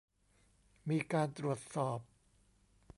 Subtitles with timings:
[0.89, 1.99] มีการตรวจสอบ